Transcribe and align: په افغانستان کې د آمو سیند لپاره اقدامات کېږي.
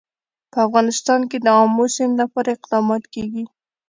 په 0.51 0.57
افغانستان 0.67 1.21
کې 1.29 1.37
د 1.41 1.47
آمو 1.61 1.85
سیند 1.95 2.13
لپاره 2.21 2.49
اقدامات 2.57 3.03
کېږي. 3.13 3.43